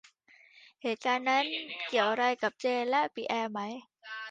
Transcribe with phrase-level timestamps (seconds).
[0.81, 1.45] เหตุการณ์นั้น
[1.89, 3.61] เกี่ยวอะไรกับเจนและปิแอร์ไหม